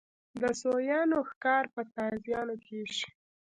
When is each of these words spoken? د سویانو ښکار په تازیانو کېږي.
د 0.41 0.43
سویانو 0.61 1.17
ښکار 1.29 1.63
په 1.73 1.81
تازیانو 1.95 2.55
کېږي. 2.67 3.05